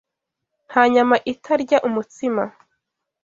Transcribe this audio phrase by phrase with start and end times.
[0.67, 2.43] Nta nyama itarya umutsima